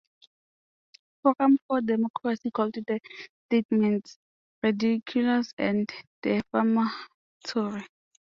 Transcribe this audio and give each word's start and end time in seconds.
Forum 1.21 1.59
for 1.67 1.79
Democracy 1.79 2.49
called 2.49 2.73
the 2.73 2.99
statements 3.45 4.17
"ridiculous 4.63 5.53
and 5.59 5.87
defamatory". 6.23 7.85